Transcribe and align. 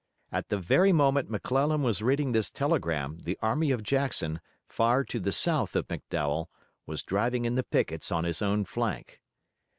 At 0.31 0.49
the 0.49 0.57
very 0.57 0.91
moment 0.91 1.29
McClellan 1.29 1.83
was 1.83 2.01
reading 2.01 2.31
this 2.31 2.49
telegram 2.49 3.19
the 3.21 3.37
army 3.39 3.69
of 3.69 3.83
Jackson, 3.83 4.41
far 4.67 5.03
to 5.03 5.19
the 5.19 5.31
south 5.31 5.75
of 5.75 5.87
McDowell, 5.89 6.47
was 6.87 7.03
driving 7.03 7.45
in 7.45 7.53
the 7.53 7.61
pickets 7.61 8.11
on 8.11 8.23
his 8.23 8.41
own 8.41 8.65
flank. 8.65 9.21